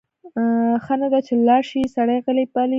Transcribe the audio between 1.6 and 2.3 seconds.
شی سړی